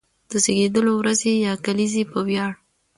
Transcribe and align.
د 0.29 0.31
زېږېدلو 0.43 0.91
ورځې 0.97 1.31
يا 1.45 1.53
کليزې 1.65 2.03
په 2.11 2.19
وياړ، 2.27 2.51